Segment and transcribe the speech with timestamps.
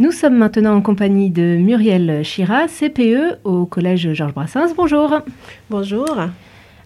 [0.00, 4.72] Nous sommes maintenant en compagnie de Muriel Chira, CPE au Collège Georges Brassens.
[4.74, 5.20] Bonjour.
[5.68, 6.16] Bonjour.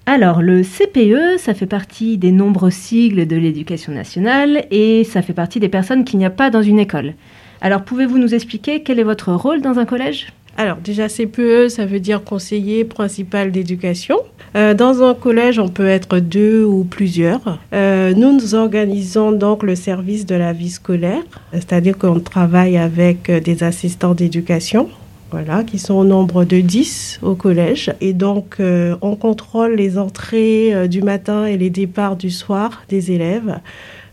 [0.05, 5.33] Alors, le CPE, ça fait partie des nombreux sigles de l'éducation nationale et ça fait
[5.33, 7.15] partie des personnes qu'il n'y a pas dans une école.
[7.61, 10.33] Alors, pouvez-vous nous expliquer quel est votre rôle dans un collège?
[10.57, 14.19] Alors déjà CPE, ça veut dire conseiller principal d'éducation.
[14.57, 17.59] Euh, dans un collège, on peut être deux ou plusieurs.
[17.73, 21.23] Euh, nous, nous organisons donc le service de la vie scolaire,
[21.53, 24.89] c'est-à-dire qu'on travaille avec euh, des assistants d'éducation.
[25.31, 27.93] Voilà, qui sont au nombre de 10 au collège.
[28.01, 33.59] Et donc, on contrôle les entrées du matin et les départs du soir des élèves.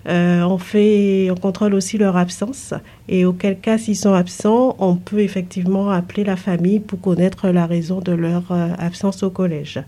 [0.07, 2.73] Euh, on fait, on contrôle aussi leur absence
[3.07, 7.65] et auquel cas, s'ils sont absents, on peut effectivement appeler la famille pour connaître la
[7.65, 9.81] raison de leur euh, absence au collège.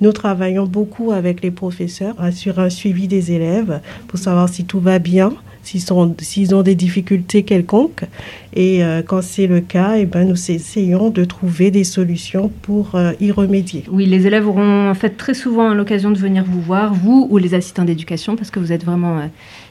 [0.00, 4.80] Nous travaillons beaucoup avec les professeurs sur un suivi des élèves pour savoir si tout
[4.80, 8.04] va bien, s'ils ont des difficultés quelconques.
[8.54, 12.50] Et euh, quand c'est le cas, et eh ben, nous essayons de trouver des solutions
[12.62, 13.84] pour y remédier.
[13.90, 17.38] Oui, les élèves auront en fait très souvent l'occasion de venir vous voir, vous ou
[17.38, 19.20] les assistants d'éducation, parce que vous êtes vraiment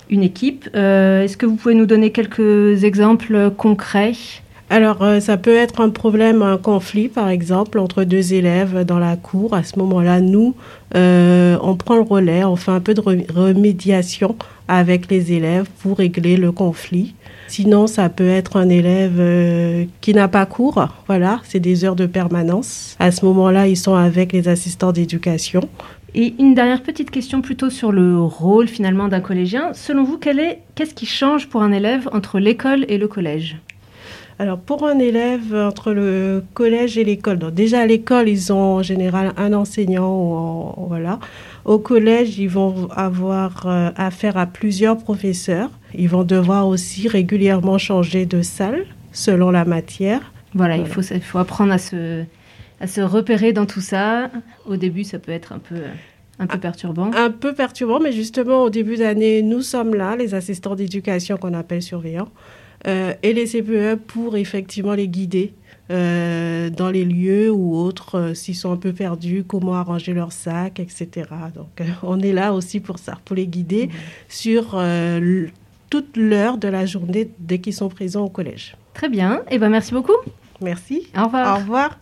[0.10, 0.70] une équipe.
[0.76, 4.14] Euh, est-ce que vous pouvez nous donner quelques exemples concrets
[4.70, 9.00] alors, euh, ça peut être un problème, un conflit, par exemple, entre deux élèves dans
[9.00, 9.56] la cour.
[9.56, 10.56] À ce moment-là, nous,
[10.95, 14.36] euh, on prend le relais, on fait un peu de remédiation
[14.67, 17.16] avec les élèves pour régler le conflit.
[17.48, 20.88] Sinon, ça peut être un élève qui n'a pas cours.
[21.08, 22.95] Voilà, c'est des heures de permanence.
[23.00, 25.67] À ce moment-là, ils sont avec les assistants d'éducation.
[26.14, 29.73] Et une dernière petite question plutôt sur le rôle finalement d'un collégien.
[29.73, 33.58] Selon vous, qu'est-ce qui change pour un élève entre l'école et le collège?
[34.40, 38.82] Alors pour un élève entre le collège et l'école, déjà à l'école ils ont en
[38.82, 41.20] général un enseignant, voilà.
[41.66, 45.70] Au collège ils vont avoir euh, affaire à plusieurs professeurs.
[45.94, 50.32] Ils vont devoir aussi régulièrement changer de salle selon la matière.
[50.56, 52.23] Voilà, Il, faut, il faut apprendre à se
[52.82, 54.30] à se repérer dans tout ça.
[54.66, 55.82] Au début, ça peut être un peu,
[56.39, 57.11] un peu perturbant.
[57.14, 61.54] Un peu perturbant, mais justement, au début d'année, nous sommes là, les assistants d'éducation qu'on
[61.54, 62.30] appelle surveillants,
[62.86, 65.54] et les CPE pour effectivement les guider.
[65.92, 70.32] Euh, dans les lieux ou autres, euh, s'ils sont un peu perdus, comment arranger leur
[70.32, 71.10] sac, etc.
[71.56, 73.92] Donc, on est là aussi pour ça, pour les guider mmh.
[74.28, 74.80] sur
[75.89, 78.78] toute l'heure de la journée dès qu'ils sont présents au collège.
[78.94, 79.38] Très bien.
[79.50, 80.18] Et eh ben, merci beaucoup.
[80.62, 81.08] Merci.
[81.18, 81.56] Au revoir.
[81.56, 82.00] Au revoir.